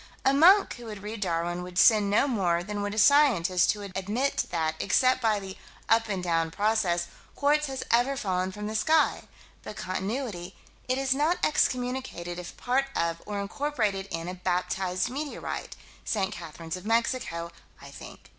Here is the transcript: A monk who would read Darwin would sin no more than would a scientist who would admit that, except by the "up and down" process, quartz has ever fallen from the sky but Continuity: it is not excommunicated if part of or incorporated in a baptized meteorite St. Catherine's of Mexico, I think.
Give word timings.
A 0.25 0.33
monk 0.33 0.77
who 0.77 0.85
would 0.85 1.03
read 1.03 1.21
Darwin 1.21 1.61
would 1.61 1.77
sin 1.77 2.09
no 2.09 2.27
more 2.27 2.63
than 2.63 2.81
would 2.81 2.95
a 2.95 2.97
scientist 2.97 3.71
who 3.73 3.81
would 3.81 3.91
admit 3.95 4.45
that, 4.49 4.73
except 4.79 5.21
by 5.21 5.39
the 5.39 5.57
"up 5.87 6.09
and 6.09 6.23
down" 6.23 6.49
process, 6.49 7.05
quartz 7.35 7.67
has 7.67 7.83
ever 7.91 8.17
fallen 8.17 8.51
from 8.51 8.65
the 8.65 8.73
sky 8.73 9.25
but 9.61 9.75
Continuity: 9.75 10.55
it 10.87 10.97
is 10.97 11.13
not 11.13 11.37
excommunicated 11.43 12.39
if 12.39 12.57
part 12.57 12.85
of 12.95 13.21
or 13.27 13.39
incorporated 13.39 14.07
in 14.09 14.27
a 14.27 14.33
baptized 14.33 15.11
meteorite 15.11 15.75
St. 16.03 16.31
Catherine's 16.31 16.75
of 16.75 16.83
Mexico, 16.83 17.51
I 17.79 17.91
think. 17.91 18.21